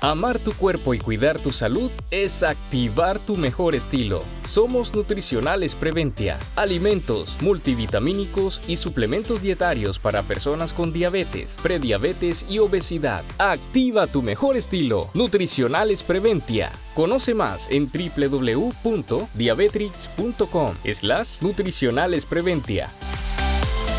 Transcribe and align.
Amar 0.00 0.38
tu 0.38 0.52
cuerpo 0.52 0.94
y 0.94 1.00
cuidar 1.00 1.40
tu 1.40 1.50
salud 1.50 1.90
es 2.12 2.44
activar 2.44 3.18
tu 3.18 3.34
mejor 3.34 3.74
estilo. 3.74 4.20
Somos 4.46 4.94
Nutricionales 4.94 5.74
Preventia, 5.74 6.38
alimentos, 6.54 7.42
multivitamínicos 7.42 8.60
y 8.68 8.76
suplementos 8.76 9.42
dietarios 9.42 9.98
para 9.98 10.22
personas 10.22 10.72
con 10.72 10.92
diabetes, 10.92 11.56
prediabetes 11.64 12.46
y 12.48 12.60
obesidad. 12.60 13.24
Activa 13.38 14.06
tu 14.06 14.22
mejor 14.22 14.56
estilo. 14.56 15.10
Nutricionales 15.14 16.04
Preventia. 16.04 16.70
Conoce 16.94 17.34
más 17.34 17.68
en 17.68 17.90
www.diabetrix.com 17.90 20.74
slash 20.92 21.42
nutricionales. 21.42 22.24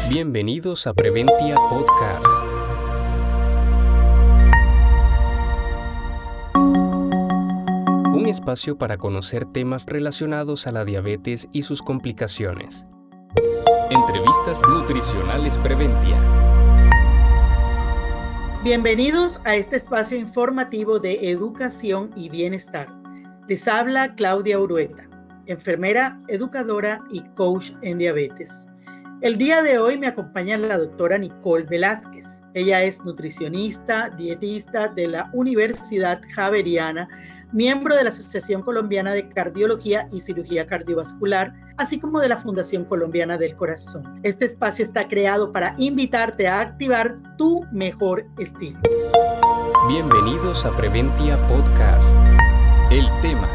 Bienvenidos 0.10 0.88
a 0.88 0.94
Preventia 0.94 1.56
Podcast. 1.56 2.39
Espacio 8.30 8.78
para 8.78 8.98
conocer 8.98 9.46
temas 9.46 9.86
relacionados 9.88 10.68
a 10.68 10.72
la 10.72 10.86
diabetes 10.86 11.48
y 11.52 11.64
sus 11.64 11.82
complicaciones. 11.82 12.86
Entrevistas 13.90 14.62
nutricionales 14.70 15.58
Preventia. 15.58 16.18
Bienvenidos 18.64 19.42
a 19.46 19.56
este 19.56 19.78
espacio 19.78 20.18
informativo 20.18 21.00
de 21.00 21.32
educación 21.32 22.12
y 22.16 22.30
bienestar. 22.30 22.88
Les 23.48 23.68
habla 23.68 24.14
Claudia 24.16 24.60
Urueta, 24.60 25.10
enfermera, 25.48 26.22
educadora 26.28 27.02
y 27.10 27.22
coach 27.36 27.72
en 27.82 27.98
diabetes. 27.98 28.66
El 29.22 29.38
día 29.38 29.64
de 29.64 29.80
hoy 29.80 29.98
me 29.98 30.08
acompaña 30.08 30.58
la 30.58 30.78
doctora 30.78 31.18
Nicole 31.18 31.66
Velázquez. 31.66 32.44
Ella 32.54 32.84
es 32.84 33.04
nutricionista, 33.04 34.10
dietista 34.10 34.88
de 34.88 35.08
la 35.08 35.30
Universidad 35.34 36.22
Javeriana, 36.36 37.08
miembro 37.52 37.96
de 37.96 38.04
la 38.04 38.10
Asociación 38.10 38.62
Colombiana 38.62 39.14
de 39.14 39.28
Cardiología 39.30 40.08
y 40.12 40.20
Cirugía 40.22 40.68
Cardiovascular, 40.68 41.54
así 41.78 42.00
como 42.00 42.20
de 42.20 42.30
la 42.30 42.38
Fundación 42.38 42.86
Colombiana 42.86 43.38
del 43.38 43.56
Corazón. 43.56 44.20
Este 44.24 44.46
espacio 44.46 44.84
está 44.84 45.08
creado 45.08 45.52
para 45.52 45.76
invitarte 45.78 46.48
a 46.48 46.62
activar 46.62 47.18
tu 47.38 47.66
mejor 47.72 48.26
estilo. 48.38 48.80
Bienvenidos 49.88 50.66
a 50.66 50.76
Preventia 50.76 51.38
Podcast. 51.48 52.08
El 52.92 53.08
tema. 53.22 53.50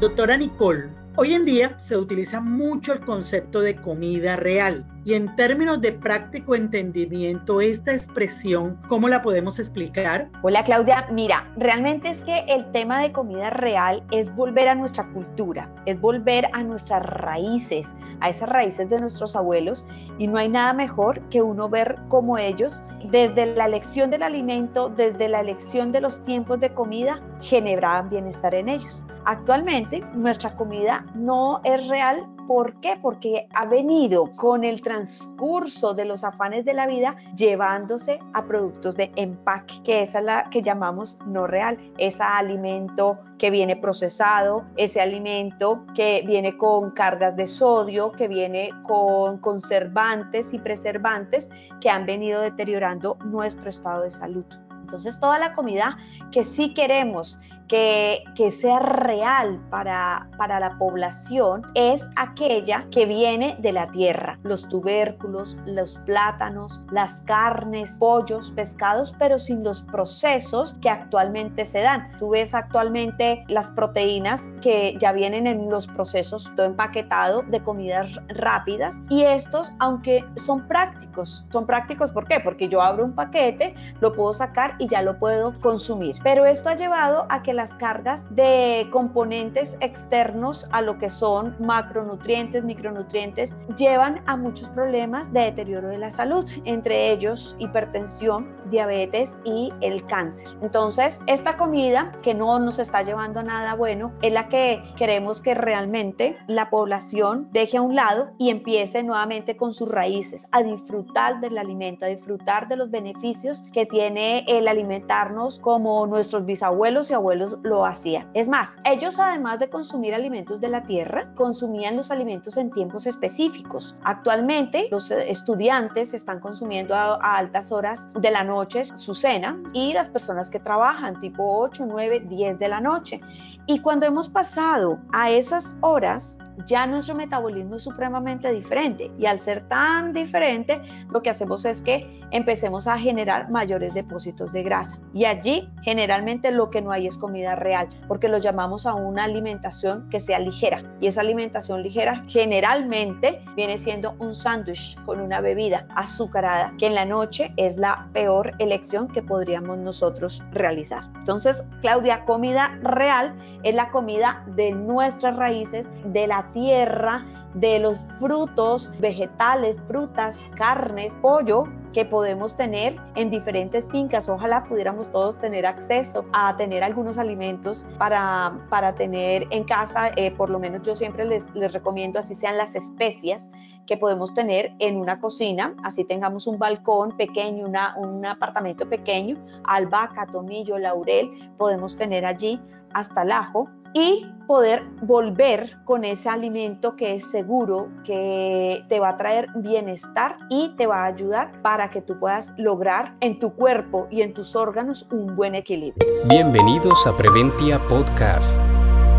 Doctora 0.00 0.36
Nicole, 0.36 0.88
hoy 1.16 1.34
en 1.34 1.44
día 1.44 1.78
se 1.78 1.96
utiliza 1.96 2.40
mucho 2.40 2.92
el 2.92 3.00
concepto 3.00 3.60
de 3.60 3.76
comida 3.76 4.36
real 4.36 4.84
y 5.06 5.14
en 5.14 5.36
términos 5.36 5.80
de 5.80 5.92
práctico 5.92 6.56
entendimiento, 6.56 7.60
esta 7.60 7.92
expresión, 7.92 8.76
¿cómo 8.88 9.08
la 9.08 9.22
podemos 9.22 9.60
explicar? 9.60 10.28
Hola 10.42 10.64
Claudia, 10.64 11.06
mira, 11.12 11.48
realmente 11.56 12.08
es 12.08 12.24
que 12.24 12.40
el 12.48 12.68
tema 12.72 13.00
de 13.00 13.12
comida 13.12 13.50
real 13.50 14.02
es 14.10 14.34
volver 14.34 14.68
a 14.68 14.74
nuestra 14.74 15.08
cultura, 15.12 15.72
es 15.86 16.00
volver 16.00 16.48
a 16.54 16.64
nuestras 16.64 17.06
raíces, 17.06 17.94
a 18.18 18.30
esas 18.30 18.48
raíces 18.48 18.90
de 18.90 18.98
nuestros 18.98 19.36
abuelos 19.36 19.86
y 20.18 20.26
no 20.26 20.38
hay 20.38 20.48
nada 20.48 20.72
mejor 20.72 21.20
que 21.28 21.40
uno 21.40 21.68
ver 21.68 21.96
cómo 22.08 22.36
ellos, 22.36 22.82
desde 23.12 23.54
la 23.54 23.66
elección 23.66 24.10
del 24.10 24.24
alimento, 24.24 24.88
desde 24.88 25.28
la 25.28 25.38
elección 25.38 25.92
de 25.92 26.00
los 26.00 26.20
tiempos 26.24 26.58
de 26.58 26.74
comida, 26.74 27.22
generaban 27.42 28.10
bienestar 28.10 28.56
en 28.56 28.68
ellos. 28.68 29.04
Actualmente 29.24 30.02
nuestra 30.14 30.56
comida 30.56 31.06
no 31.14 31.60
es 31.62 31.86
real 31.86 32.28
¿Por 32.46 32.74
qué? 32.80 32.96
Porque 33.00 33.48
ha 33.54 33.66
venido 33.66 34.30
con 34.36 34.62
el 34.62 34.80
transcurso 34.96 35.92
de 35.92 36.06
los 36.06 36.24
afanes 36.24 36.64
de 36.64 36.72
la 36.72 36.86
vida 36.86 37.16
llevándose 37.36 38.18
a 38.32 38.46
productos 38.46 38.96
de 38.96 39.12
empaque, 39.16 39.74
que 39.84 40.00
esa 40.00 40.20
es 40.20 40.24
la 40.24 40.50
que 40.50 40.62
llamamos 40.62 41.18
no 41.26 41.46
real, 41.46 41.76
ese 41.98 42.22
alimento 42.22 43.18
que 43.38 43.50
viene 43.50 43.76
procesado, 43.76 44.64
ese 44.76 45.02
alimento 45.02 45.84
que 45.94 46.24
viene 46.26 46.56
con 46.56 46.92
cargas 46.92 47.36
de 47.36 47.46
sodio, 47.46 48.12
que 48.12 48.26
viene 48.26 48.70
con 48.84 49.36
conservantes 49.38 50.54
y 50.54 50.58
preservantes 50.58 51.50
que 51.82 51.90
han 51.90 52.06
venido 52.06 52.40
deteriorando 52.40 53.18
nuestro 53.22 53.68
estado 53.68 54.02
de 54.02 54.10
salud. 54.10 54.46
Entonces, 54.86 55.18
toda 55.18 55.40
la 55.40 55.52
comida 55.52 55.98
que 56.30 56.44
sí 56.44 56.72
queremos 56.72 57.40
que, 57.68 58.22
sea 58.52 58.78
real 58.78 59.60
para, 59.70 60.28
para 60.38 60.60
la 60.60 60.78
población 60.78 61.62
es 61.74 62.08
aquella 62.14 62.86
que 62.92 63.06
viene 63.06 63.56
de 63.58 63.72
la 63.72 63.90
tierra, 63.90 64.38
los 64.44 64.68
tubérculos, 64.68 65.56
los 65.66 65.98
plátanos, 66.06 66.80
las 66.92 67.22
carnes, 67.22 67.96
pollos, 67.98 68.52
pescados, 68.52 69.12
pero 69.18 69.38
sin 69.38 69.64
los 69.64 69.82
procesos 69.82 70.76
que 70.80 70.88
actualmente 70.88 71.64
se 71.64 71.80
dan. 71.80 72.12
Tú 72.20 72.30
ves 72.30 72.54
actualmente 72.54 73.44
las 73.48 73.70
proteínas 73.72 74.48
que 74.62 74.96
ya 75.00 75.10
vienen 75.10 75.48
en 75.48 75.68
los 75.68 75.88
procesos 75.88 76.48
todo 76.54 76.66
empaquetado 76.66 77.42
de 77.42 77.60
comidas 77.60 78.20
rápidas 78.28 79.02
y 79.08 79.22
estos, 79.22 79.72
aunque 79.80 80.24
son 80.36 80.66
prácticos, 80.68 81.44
son 81.50 81.66
prácticos 81.66 82.12
¿por 82.12 82.26
qué? 82.26 82.40
Porque 82.40 82.68
yo 82.68 82.80
abro 82.80 83.04
un 83.04 83.14
paquete, 83.14 83.74
lo 84.00 84.12
puedo 84.12 84.32
sacar 84.32 84.75
y 84.78 84.88
ya 84.88 85.02
lo 85.02 85.18
puedo 85.18 85.58
consumir. 85.60 86.16
Pero 86.22 86.44
esto 86.44 86.68
ha 86.68 86.74
llevado 86.74 87.26
a 87.28 87.42
que 87.42 87.52
las 87.52 87.74
cargas 87.74 88.34
de 88.34 88.88
componentes 88.92 89.76
externos 89.80 90.66
a 90.72 90.82
lo 90.82 90.98
que 90.98 91.10
son 91.10 91.56
macronutrientes, 91.58 92.64
micronutrientes, 92.64 93.56
llevan 93.76 94.22
a 94.26 94.36
muchos 94.36 94.68
problemas 94.70 95.32
de 95.32 95.40
deterioro 95.40 95.88
de 95.88 95.98
la 95.98 96.10
salud, 96.10 96.48
entre 96.64 97.10
ellos 97.10 97.56
hipertensión, 97.58 98.56
diabetes 98.70 99.38
y 99.44 99.72
el 99.80 100.06
cáncer. 100.06 100.48
Entonces, 100.62 101.20
esta 101.26 101.56
comida 101.56 102.12
que 102.22 102.34
no 102.34 102.58
nos 102.58 102.78
está 102.78 103.02
llevando 103.02 103.40
a 103.40 103.42
nada 103.42 103.74
bueno 103.74 104.12
es 104.22 104.32
la 104.32 104.48
que 104.48 104.82
queremos 104.96 105.42
que 105.42 105.54
realmente 105.54 106.36
la 106.46 106.70
población 106.70 107.48
deje 107.52 107.78
a 107.78 107.82
un 107.82 107.94
lado 107.94 108.30
y 108.38 108.50
empiece 108.50 109.02
nuevamente 109.02 109.56
con 109.56 109.72
sus 109.72 109.88
raíces, 109.88 110.46
a 110.52 110.62
disfrutar 110.62 111.40
del 111.40 111.58
alimento, 111.58 112.04
a 112.06 112.08
disfrutar 112.08 112.68
de 112.68 112.76
los 112.76 112.90
beneficios 112.90 113.62
que 113.72 113.86
tiene 113.86 114.44
el 114.48 114.65
alimentarnos 114.68 115.58
como 115.58 116.06
nuestros 116.06 116.44
bisabuelos 116.44 117.10
y 117.10 117.14
abuelos 117.14 117.58
lo 117.62 117.84
hacían. 117.84 118.28
Es 118.34 118.48
más, 118.48 118.78
ellos 118.84 119.18
además 119.18 119.58
de 119.58 119.68
consumir 119.68 120.14
alimentos 120.14 120.60
de 120.60 120.68
la 120.68 120.82
tierra, 120.82 121.32
consumían 121.34 121.96
los 121.96 122.10
alimentos 122.10 122.56
en 122.56 122.70
tiempos 122.70 123.06
específicos. 123.06 123.96
Actualmente 124.04 124.88
los 124.90 125.10
estudiantes 125.10 126.14
están 126.14 126.40
consumiendo 126.40 126.94
a, 126.94 127.16
a 127.16 127.36
altas 127.36 127.72
horas 127.72 128.08
de 128.14 128.30
la 128.30 128.44
noche 128.44 128.84
su 128.84 129.14
cena 129.14 129.60
y 129.72 129.92
las 129.92 130.08
personas 130.08 130.50
que 130.50 130.60
trabajan 130.60 131.20
tipo 131.20 131.58
8, 131.58 131.84
9, 131.86 132.20
10 132.28 132.58
de 132.58 132.68
la 132.68 132.80
noche. 132.80 133.20
Y 133.66 133.80
cuando 133.80 134.06
hemos 134.06 134.28
pasado 134.28 134.98
a 135.12 135.30
esas 135.30 135.74
horas, 135.80 136.38
ya 136.64 136.86
nuestro 136.86 137.14
metabolismo 137.14 137.76
es 137.76 137.82
supremamente 137.82 138.52
diferente 138.52 139.10
y 139.18 139.26
al 139.26 139.40
ser 139.40 139.66
tan 139.66 140.12
diferente, 140.12 140.80
lo 141.10 141.22
que 141.22 141.30
hacemos 141.30 141.64
es 141.64 141.82
que 141.82 142.20
empecemos 142.30 142.86
a 142.86 142.98
generar 142.98 143.50
mayores 143.50 143.94
depósitos 143.94 144.52
de 144.52 144.62
grasa. 144.62 144.98
Y 145.14 145.24
allí 145.24 145.68
generalmente 145.82 146.50
lo 146.50 146.70
que 146.70 146.82
no 146.82 146.92
hay 146.92 147.06
es 147.06 147.18
comida 147.18 147.54
real, 147.54 147.88
porque 148.08 148.28
lo 148.28 148.38
llamamos 148.38 148.86
a 148.86 148.94
una 148.94 149.24
alimentación 149.24 150.08
que 150.10 150.20
sea 150.20 150.38
ligera. 150.38 150.82
Y 151.00 151.06
esa 151.06 151.20
alimentación 151.20 151.82
ligera 151.82 152.22
generalmente 152.26 153.42
viene 153.54 153.78
siendo 153.78 154.14
un 154.18 154.34
sándwich 154.34 155.00
con 155.04 155.20
una 155.20 155.40
bebida 155.40 155.86
azucarada, 155.94 156.72
que 156.78 156.86
en 156.86 156.94
la 156.94 157.04
noche 157.04 157.52
es 157.56 157.76
la 157.76 158.08
peor 158.12 158.54
elección 158.58 159.08
que 159.08 159.22
podríamos 159.22 159.78
nosotros 159.78 160.42
realizar. 160.52 161.04
Entonces, 161.18 161.62
Claudia, 161.80 162.24
comida 162.24 162.78
real 162.82 163.34
es 163.62 163.74
la 163.74 163.90
comida 163.90 164.44
de 164.56 164.72
nuestras 164.72 165.36
raíces, 165.36 165.88
de 166.04 166.26
la 166.26 166.45
tierra, 166.52 167.24
de 167.56 167.78
los 167.78 167.98
frutos, 168.20 168.90
vegetales, 169.00 169.76
frutas, 169.88 170.48
carnes, 170.56 171.16
pollo 171.22 171.64
que 171.94 172.04
podemos 172.04 172.54
tener 172.54 172.94
en 173.14 173.30
diferentes 173.30 173.86
fincas. 173.90 174.28
Ojalá 174.28 174.64
pudiéramos 174.64 175.10
todos 175.10 175.38
tener 175.38 175.64
acceso 175.64 176.26
a 176.34 176.54
tener 176.58 176.84
algunos 176.84 177.16
alimentos 177.16 177.86
para, 177.96 178.52
para 178.68 178.94
tener 178.94 179.46
en 179.50 179.64
casa. 179.64 180.10
Eh, 180.16 180.30
por 180.32 180.50
lo 180.50 180.58
menos 180.58 180.82
yo 180.82 180.94
siempre 180.94 181.24
les, 181.24 181.46
les 181.54 181.72
recomiendo 181.72 182.18
así 182.18 182.34
sean 182.34 182.58
las 182.58 182.74
especias 182.74 183.50
que 183.86 183.96
podemos 183.96 184.34
tener 184.34 184.74
en 184.78 184.98
una 184.98 185.18
cocina, 185.18 185.74
así 185.82 186.04
tengamos 186.04 186.46
un 186.46 186.58
balcón 186.58 187.16
pequeño, 187.16 187.66
una, 187.66 187.96
un 187.96 188.26
apartamento 188.26 188.86
pequeño, 188.86 189.36
albahaca, 189.64 190.26
tomillo, 190.26 190.76
laurel, 190.76 191.50
podemos 191.56 191.96
tener 191.96 192.26
allí 192.26 192.60
hasta 192.92 193.22
el 193.22 193.32
ajo 193.32 193.70
y 193.94 194.26
poder 194.46 194.84
volver 195.02 195.76
con 195.84 196.04
ese 196.04 196.28
alimento 196.28 196.96
que 196.96 197.14
es 197.14 197.30
seguro, 197.30 197.88
que 198.04 198.84
te 198.88 199.00
va 199.00 199.10
a 199.10 199.16
traer 199.16 199.48
bienestar 199.56 200.38
y 200.50 200.68
te 200.76 200.86
va 200.86 201.02
a 201.02 201.06
ayudar 201.06 201.60
para 201.62 201.90
que 201.90 202.00
tú 202.00 202.18
puedas 202.18 202.54
lograr 202.56 203.16
en 203.20 203.38
tu 203.38 203.52
cuerpo 203.54 204.06
y 204.10 204.22
en 204.22 204.34
tus 204.34 204.54
órganos 204.54 205.06
un 205.10 205.34
buen 205.34 205.54
equilibrio. 205.54 206.06
Bienvenidos 206.26 207.06
a 207.06 207.16
Preventia 207.16 207.78
Podcast. 207.88 208.56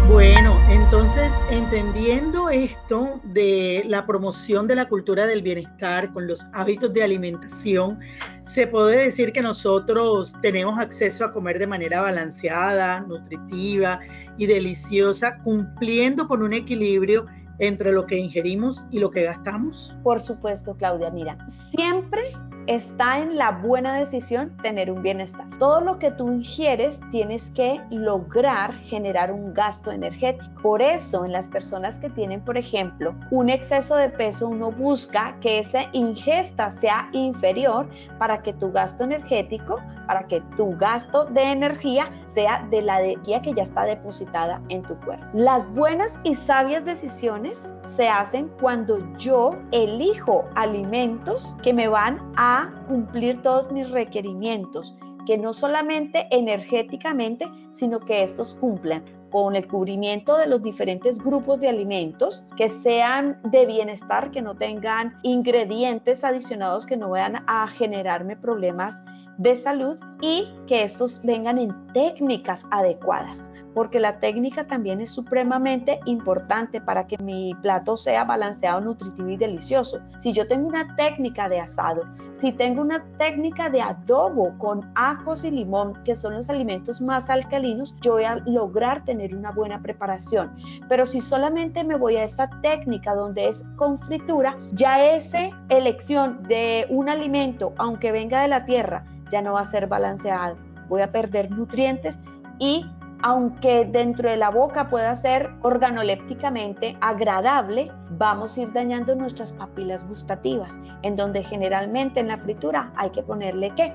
Bueno, 0.08 0.58
entonces 0.70 1.34
entendiendo 1.52 2.50
esto 2.50 3.20
de 3.26 3.84
la 3.88 4.06
promoción 4.06 4.66
de 4.66 4.76
la 4.76 4.88
cultura 4.88 5.26
del 5.26 5.42
bienestar 5.42 6.14
con 6.14 6.28
los 6.28 6.48
hábitos 6.54 6.94
de 6.94 7.04
alimentación, 7.04 8.00
se 8.44 8.68
puede 8.68 9.04
decir 9.04 9.34
que 9.34 9.42
nosotros 9.42 10.34
tenemos 10.42 10.80
acceso 10.80 11.26
a 11.26 11.34
comer 11.34 11.60
de 11.60 11.68
manera 11.68 12.02
balanceada, 12.02 13.02
nutritiva 13.02 14.00
y 14.38 14.46
deliciosa, 14.46 15.40
cumpliendo 15.44 16.26
con 16.28 16.42
un 16.42 16.54
equilibrio 16.54 17.26
entre 17.60 17.92
lo 17.92 18.06
que 18.06 18.18
ingerimos 18.18 18.86
y 18.92 19.00
lo 19.00 19.12
que 19.12 19.24
gastamos? 19.24 19.94
Por 20.04 20.22
supuesto, 20.22 20.76
Claudia. 20.78 21.10
Mira, 21.12 21.38
siempre 21.50 22.22
está 22.68 23.20
en 23.20 23.38
la 23.38 23.52
buena 23.52 23.96
decisión 23.96 24.56
tener 24.62 24.92
un 24.92 25.02
bienestar. 25.02 25.48
Todo 25.58 25.82
lo 25.82 25.98
que 26.00 26.12
tú 26.12 26.32
ingieres 26.32 27.02
tienes 27.12 27.50
que 27.52 27.82
lograr 27.90 28.74
generar 28.84 29.32
un 29.32 29.54
gasto 29.54 29.92
energético. 29.92 30.52
Por 30.62 30.82
eso 30.82 31.26
en 31.26 31.32
las 31.32 31.48
personas 31.48 31.98
que 31.98 32.10
tienen, 32.10 32.42
por 32.42 32.58
ejemplo, 32.58 33.16
un 33.32 33.50
exceso 33.50 33.96
de 33.96 34.10
peso, 34.10 34.48
uno 34.48 34.72
busca 34.72 35.38
que 35.40 35.60
esa 35.60 35.84
ingesta 35.94 36.70
sea 36.70 37.10
inferior 37.14 37.88
para 38.20 38.42
que 38.44 38.54
tu 38.54 38.72
gasto 38.72 39.04
energético, 39.04 39.80
para 40.06 40.28
que 40.28 40.42
tu 40.56 40.76
gasto 40.78 41.26
de 41.26 41.44
energía 41.44 42.12
sea 42.24 42.66
de 42.70 42.82
la 42.82 43.02
energía 43.02 43.42
que 43.42 43.54
ya 43.54 43.64
está 43.64 43.84
depositada 43.84 44.62
en 44.70 44.82
tu 44.84 44.96
cuerpo. 45.02 45.26
Las 45.34 45.72
buenas 45.74 46.20
y 46.24 46.34
sabias 46.34 46.84
decisiones 46.86 47.74
se 47.86 48.08
hacen 48.10 48.50
cuando 48.60 49.00
yo 49.18 49.52
elijo 49.72 50.46
alimentos 50.56 51.56
que 51.62 51.74
me 51.74 51.88
van 51.88 52.20
a 52.36 52.57
cumplir 52.88 53.42
todos 53.42 53.72
mis 53.72 53.90
requerimientos, 53.92 54.96
que 55.26 55.38
no 55.38 55.54
solamente 55.54 56.28
energéticamente, 56.32 57.48
sino 57.72 58.00
que 58.00 58.24
estos 58.24 58.56
cumplan 58.56 59.04
con 59.30 59.56
el 59.56 59.68
cubrimiento 59.68 60.38
de 60.38 60.48
los 60.48 60.64
diferentes 60.64 61.20
grupos 61.20 61.60
de 61.60 61.68
alimentos 61.68 62.46
que 62.56 62.70
sean 62.70 63.40
de 63.44 63.66
bienestar, 63.66 64.32
que 64.32 64.42
no 64.42 64.56
tengan 64.56 65.18
ingredientes 65.24 66.24
adicionados 66.24 66.86
que 66.86 66.96
no 66.96 67.10
vayan 67.10 67.44
a 67.48 67.68
generarme 67.68 68.38
problemas 68.38 69.02
de 69.38 69.56
salud 69.56 69.98
y 70.22 70.50
que 70.68 70.84
estos 70.84 71.22
vengan 71.24 71.58
en 71.58 71.94
técnicas 71.94 72.66
adecuadas 72.72 73.52
porque 73.78 74.00
la 74.00 74.20
técnica 74.20 74.66
también 74.66 75.02
es 75.02 75.12
supremamente 75.12 76.00
importante 76.06 76.82
para 76.82 77.06
que 77.06 77.16
mi 77.20 77.54
plato 77.62 77.96
sea 77.96 78.24
balanceado, 78.24 78.82
nutritivo 78.82 79.30
y 79.30 79.38
delicioso. 79.38 80.00
Si 80.18 80.34
yo 80.34 80.48
tengo 80.48 80.68
una 80.68 80.96
técnica 80.96 81.48
de 81.48 81.60
asado, 81.60 82.02
si 82.32 82.52
tengo 82.52 82.82
una 82.82 83.04
técnica 83.20 83.70
de 83.70 83.84
adobo 83.84 84.58
con 84.58 84.92
ajos 84.96 85.44
y 85.44 85.52
limón, 85.52 85.94
que 86.04 86.16
son 86.16 86.34
los 86.34 86.50
alimentos 86.50 87.02
más 87.02 87.30
alcalinos, 87.30 87.96
yo 88.02 88.14
voy 88.14 88.24
a 88.24 88.38
lograr 88.48 89.06
tener 89.06 89.36
una 89.36 89.52
buena 89.52 89.80
preparación. 89.80 90.56
Pero 90.90 91.06
si 91.06 91.22
solamente 91.22 91.84
me 91.84 91.98
voy 91.98 92.16
a 92.16 92.24
esta 92.24 92.50
técnica 92.64 93.14
donde 93.14 93.48
es 93.48 93.64
con 93.76 94.00
fritura, 94.00 94.58
ya 94.74 95.06
esa 95.06 95.52
elección 95.70 96.42
de 96.48 96.88
un 96.90 97.10
alimento, 97.10 97.76
aunque 97.78 98.12
venga 98.12 98.42
de 98.42 98.48
la 98.48 98.66
tierra, 98.66 99.06
ya 99.32 99.42
no 99.42 99.54
va 99.54 99.62
a 99.62 99.66
ser 99.66 99.88
balanceado. 99.88 100.58
Voy 100.90 101.02
a 101.02 101.12
perder 101.12 101.52
nutrientes 101.52 102.20
y 102.60 102.86
aunque 103.24 103.86
dentro 103.86 104.30
de 104.30 104.38
la 104.38 104.50
boca 104.50 104.90
pueda 104.90 105.16
ser 105.16 105.50
organolépticamente 105.64 106.98
agradable, 107.02 107.92
vamos 108.12 108.58
a 108.58 108.62
ir 108.62 108.74
dañando 108.74 109.16
nuestras 109.16 109.52
papilas 109.52 110.08
gustativas, 110.08 110.80
en 111.02 111.16
donde 111.16 111.44
generalmente 111.44 112.20
en 112.20 112.28
la 112.28 112.38
fritura 112.38 112.92
hay 112.96 113.10
que 113.10 113.24
ponerle 113.24 113.72
qué? 113.76 113.94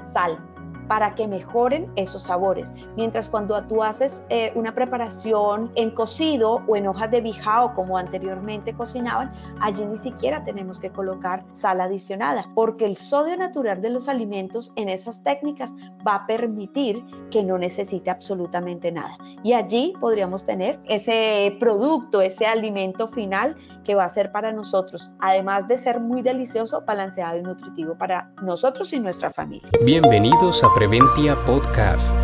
Sal 0.00 0.38
para 0.88 1.14
que 1.14 1.26
mejoren 1.26 1.90
esos 1.96 2.22
sabores. 2.22 2.72
Mientras 2.96 3.28
cuando 3.28 3.60
tú 3.64 3.82
haces 3.82 4.24
eh, 4.28 4.52
una 4.54 4.74
preparación 4.74 5.70
en 5.74 5.90
cocido 5.90 6.62
o 6.66 6.76
en 6.76 6.86
hojas 6.86 7.10
de 7.10 7.20
bijao 7.20 7.74
como 7.74 7.98
anteriormente 7.98 8.74
cocinaban, 8.74 9.32
allí 9.60 9.84
ni 9.84 9.96
siquiera 9.96 10.44
tenemos 10.44 10.78
que 10.78 10.90
colocar 10.90 11.44
sal 11.50 11.80
adicionada, 11.80 12.46
porque 12.54 12.84
el 12.86 12.96
sodio 12.96 13.36
natural 13.36 13.80
de 13.80 13.90
los 13.90 14.08
alimentos 14.08 14.72
en 14.76 14.88
esas 14.88 15.22
técnicas 15.22 15.74
va 16.06 16.16
a 16.16 16.26
permitir 16.26 17.04
que 17.30 17.42
no 17.42 17.58
necesite 17.58 18.10
absolutamente 18.10 18.92
nada. 18.92 19.16
Y 19.42 19.52
allí 19.52 19.94
podríamos 20.00 20.44
tener 20.44 20.80
ese 20.84 21.56
producto, 21.58 22.20
ese 22.20 22.46
alimento 22.46 23.08
final 23.08 23.56
que 23.84 23.94
va 23.94 24.04
a 24.04 24.08
ser 24.08 24.30
para 24.32 24.52
nosotros, 24.52 25.12
además 25.20 25.66
de 25.68 25.76
ser 25.76 26.00
muy 26.00 26.22
delicioso, 26.22 26.82
balanceado 26.86 27.38
y 27.38 27.42
nutritivo 27.42 27.96
para 27.96 28.30
nosotros 28.42 28.92
y 28.92 29.00
nuestra 29.00 29.30
familia. 29.30 29.68
Bienvenidos 29.84 30.62
a 30.62 30.68
Preventia 30.74 31.36
Podcast. 31.44 32.14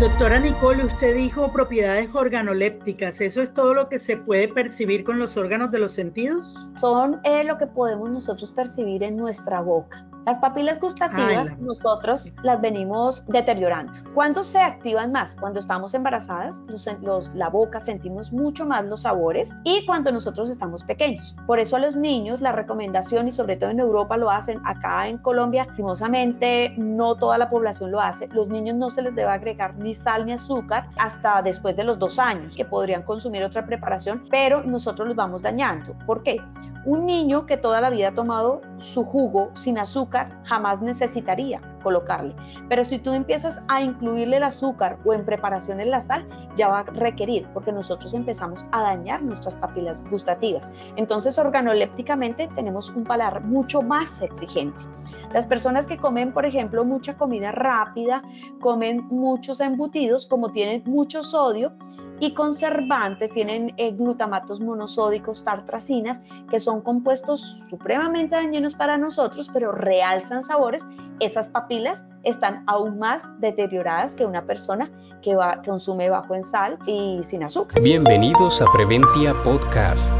Doctora 0.00 0.40
Nicole, 0.40 0.84
usted 0.84 1.14
dijo 1.14 1.52
propiedades 1.52 2.12
organolépticas. 2.12 3.20
¿Eso 3.20 3.42
es 3.42 3.54
todo 3.54 3.74
lo 3.74 3.88
que 3.88 4.00
se 4.00 4.16
puede 4.16 4.48
percibir 4.48 5.04
con 5.04 5.20
los 5.20 5.36
órganos 5.36 5.70
de 5.70 5.78
los 5.78 5.92
sentidos? 5.92 6.68
Son 6.74 7.20
eh, 7.22 7.44
lo 7.44 7.58
que 7.58 7.68
podemos 7.68 8.10
nosotros 8.10 8.50
percibir 8.50 9.04
en 9.04 9.16
nuestra 9.16 9.60
boca. 9.60 10.04
Las 10.26 10.38
papilas 10.38 10.80
gustativas 10.80 11.58
nosotros 11.58 12.32
las 12.42 12.58
venimos 12.60 13.22
deteriorando. 13.26 13.92
¿Cuándo 14.14 14.42
se 14.42 14.58
activan 14.58 15.12
más? 15.12 15.36
Cuando 15.36 15.60
estamos 15.60 15.92
embarazadas, 15.92 16.62
los, 17.02 17.34
la 17.34 17.50
boca 17.50 17.78
sentimos 17.78 18.32
mucho 18.32 18.64
más 18.64 18.86
los 18.86 19.02
sabores 19.02 19.54
y 19.64 19.84
cuando 19.84 20.10
nosotros 20.10 20.48
estamos 20.48 20.82
pequeños. 20.82 21.36
Por 21.46 21.58
eso 21.58 21.76
a 21.76 21.78
los 21.78 21.94
niños 21.96 22.40
la 22.40 22.52
recomendación 22.52 23.28
y 23.28 23.32
sobre 23.32 23.56
todo 23.56 23.68
en 23.68 23.80
Europa 23.80 24.16
lo 24.16 24.30
hacen, 24.30 24.62
acá 24.64 25.08
en 25.08 25.18
Colombia, 25.18 25.66
lastimosamente 25.66 26.72
no 26.78 27.16
toda 27.16 27.36
la 27.36 27.50
población 27.50 27.90
lo 27.90 28.00
hace. 28.00 28.28
Los 28.28 28.48
niños 28.48 28.76
no 28.76 28.88
se 28.88 29.02
les 29.02 29.14
debe 29.14 29.30
agregar 29.30 29.76
ni 29.76 29.92
sal 29.92 30.24
ni 30.24 30.32
azúcar 30.32 30.88
hasta 30.96 31.42
después 31.42 31.76
de 31.76 31.84
los 31.84 31.98
dos 31.98 32.18
años, 32.18 32.56
que 32.56 32.64
podrían 32.64 33.02
consumir 33.02 33.44
otra 33.44 33.66
preparación, 33.66 34.24
pero 34.30 34.62
nosotros 34.62 35.08
los 35.08 35.16
vamos 35.16 35.42
dañando. 35.42 35.94
¿Por 36.06 36.22
qué? 36.22 36.40
Un 36.86 37.06
niño 37.06 37.46
que 37.46 37.56
toda 37.56 37.80
la 37.80 37.90
vida 37.90 38.08
ha 38.08 38.14
tomado 38.14 38.60
su 38.78 39.04
jugo 39.04 39.50
sin 39.54 39.78
azúcar 39.78 40.42
jamás 40.44 40.82
necesitaría 40.82 41.62
colocarle. 41.82 42.34
Pero 42.68 42.82
si 42.82 42.98
tú 42.98 43.12
empiezas 43.12 43.60
a 43.68 43.80
incluirle 43.80 44.38
el 44.38 44.42
azúcar 44.42 44.98
o 45.04 45.12
en 45.12 45.24
preparaciones 45.24 45.86
la 45.86 46.00
sal, 46.00 46.26
ya 46.56 46.68
va 46.68 46.80
a 46.80 46.82
requerir, 46.84 47.46
porque 47.54 47.72
nosotros 47.72 48.12
empezamos 48.14 48.66
a 48.72 48.82
dañar 48.82 49.22
nuestras 49.22 49.54
papilas 49.54 50.02
gustativas. 50.10 50.70
Entonces, 50.96 51.38
organolépticamente 51.38 52.48
tenemos 52.56 52.90
un 52.90 53.04
paladar 53.04 53.42
mucho 53.44 53.82
más 53.82 54.20
exigente. 54.22 54.84
Las 55.32 55.46
personas 55.46 55.86
que 55.86 55.98
comen, 55.98 56.32
por 56.32 56.46
ejemplo, 56.46 56.84
mucha 56.84 57.16
comida 57.16 57.52
rápida, 57.52 58.22
comen 58.60 59.06
muchos 59.08 59.60
embutidos, 59.60 60.26
como 60.26 60.50
tienen 60.50 60.82
mucho 60.86 61.22
sodio, 61.22 61.72
y 62.20 62.32
conservantes, 62.34 63.30
tienen 63.32 63.74
eh, 63.76 63.92
glutamatos 63.92 64.60
monosódicos, 64.60 65.44
tartracinas, 65.44 66.20
que 66.50 66.60
son 66.60 66.80
compuestos 66.80 67.66
supremamente 67.68 68.36
dañinos 68.36 68.74
para 68.74 68.96
nosotros, 68.96 69.50
pero 69.52 69.72
realzan 69.72 70.42
sabores, 70.42 70.86
esas 71.20 71.48
papilas 71.48 72.06
están 72.22 72.64
aún 72.66 72.98
más 72.98 73.28
deterioradas 73.40 74.14
que 74.14 74.24
una 74.24 74.44
persona 74.46 74.90
que 75.22 75.34
va, 75.34 75.60
consume 75.62 76.10
bajo 76.10 76.34
en 76.34 76.44
sal 76.44 76.78
y 76.86 77.20
sin 77.22 77.42
azúcar. 77.42 77.80
Bienvenidos 77.82 78.60
a 78.62 78.66
Preventia 78.72 79.34
Podcast. 79.42 80.12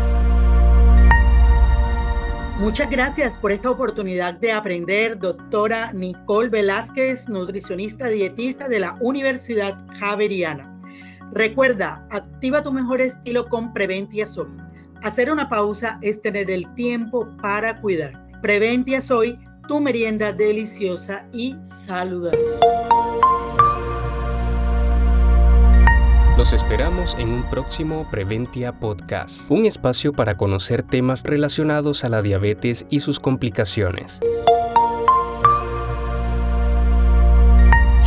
Muchas 2.58 2.88
gracias 2.88 3.36
por 3.38 3.50
esta 3.50 3.70
oportunidad 3.70 4.34
de 4.34 4.52
aprender, 4.52 5.18
doctora 5.18 5.92
Nicole 5.92 6.48
Velázquez, 6.48 7.28
nutricionista 7.28 8.06
dietista 8.06 8.68
de 8.68 8.80
la 8.80 8.96
Universidad 9.00 9.76
Javeriana. 9.98 10.73
Recuerda, 11.34 12.06
activa 12.12 12.62
tu 12.62 12.70
mejor 12.70 13.00
estilo 13.00 13.48
con 13.48 13.72
Preventia 13.72 14.24
Soy. 14.24 14.46
Hacer 15.02 15.32
una 15.32 15.48
pausa 15.48 15.98
es 16.00 16.22
tener 16.22 16.48
el 16.48 16.72
tiempo 16.74 17.28
para 17.42 17.80
cuidarte. 17.80 18.38
Preventia 18.40 19.02
Soy 19.02 19.36
tu 19.66 19.80
merienda 19.80 20.32
deliciosa 20.32 21.26
y 21.32 21.56
saludable. 21.86 22.38
Los 26.38 26.52
esperamos 26.52 27.16
en 27.18 27.30
un 27.30 27.42
próximo 27.50 28.08
Preventia 28.12 28.78
Podcast, 28.78 29.50
un 29.50 29.66
espacio 29.66 30.12
para 30.12 30.36
conocer 30.36 30.84
temas 30.84 31.24
relacionados 31.24 32.04
a 32.04 32.08
la 32.10 32.22
diabetes 32.22 32.86
y 32.90 33.00
sus 33.00 33.18
complicaciones. 33.18 34.20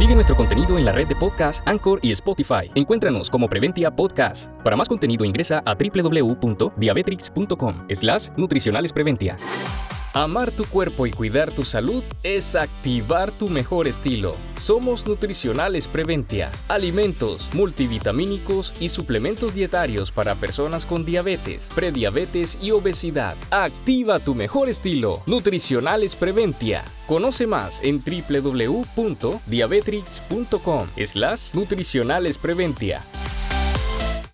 Sigue 0.07 0.15
nuestro 0.15 0.37
contenido 0.37 0.77
en 0.77 0.85
la 0.85 0.93
red 0.93 1.05
de 1.05 1.17
podcast 1.17 1.67
Anchor 1.67 1.99
y 2.01 2.13
Spotify. 2.13 2.71
Encuéntranos 2.75 3.29
como 3.29 3.49
Preventia 3.49 3.93
Podcast. 3.93 4.53
Para 4.63 4.77
más 4.77 4.87
contenido 4.87 5.25
ingresa 5.25 5.61
a 5.65 5.75
www.diabetrix.com 5.75 7.87
slash 7.91 8.29
nutricionales 8.37 8.93
preventia. 8.93 9.35
Amar 10.13 10.51
tu 10.51 10.65
cuerpo 10.65 11.05
y 11.05 11.11
cuidar 11.11 11.51
tu 11.51 11.63
salud 11.63 12.03
es 12.23 12.55
activar 12.55 13.31
tu 13.31 13.49
mejor 13.49 13.87
estilo. 13.87 14.31
Somos 14.59 15.05
Nutricionales 15.05 15.87
Preventia, 15.87 16.49
alimentos, 16.67 17.49
multivitamínicos 17.53 18.73
y 18.79 18.89
suplementos 18.89 19.53
dietarios 19.53 20.11
para 20.11 20.35
personas 20.35 20.85
con 20.85 21.05
diabetes, 21.05 21.69
prediabetes 21.75 22.57
y 22.61 22.71
obesidad. 22.71 23.35
Activa 23.51 24.19
tu 24.19 24.33
mejor 24.33 24.69
estilo. 24.69 25.21
Nutricionales 25.27 26.15
Preventia. 26.15 26.83
Conoce 27.07 27.47
más 27.47 27.81
en 27.83 28.01
www.diabetrix.com 28.03 30.87
slash 31.05 31.53
nutricionales 31.53 32.37
preventia. 32.37 33.01